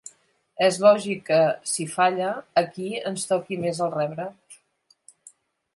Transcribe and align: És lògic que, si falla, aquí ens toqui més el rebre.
És 0.67 0.77
lògic 0.83 1.19
que, 1.27 1.41
si 1.73 1.85
falla, 1.97 2.31
aquí 2.65 2.89
ens 3.11 3.29
toqui 3.35 3.61
més 3.67 3.85
el 3.89 3.95
rebre. 3.99 4.29